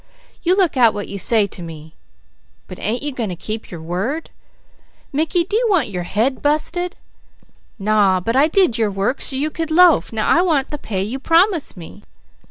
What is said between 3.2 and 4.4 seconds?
to keep your word?"